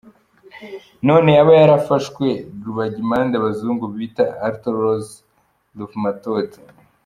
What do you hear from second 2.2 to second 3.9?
na rubagimpande abazungu